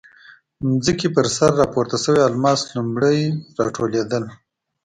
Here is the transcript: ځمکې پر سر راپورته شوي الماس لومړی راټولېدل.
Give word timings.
ځمکې 0.85 1.07
پر 1.15 1.25
سر 1.35 1.49
راپورته 1.61 1.97
شوي 2.03 2.21
الماس 2.25 2.59
لومړی 2.75 3.19
راټولېدل. 3.63 4.23